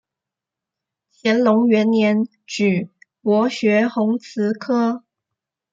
[1.13, 2.89] 乾隆元年举
[3.21, 5.03] 博学鸿词科。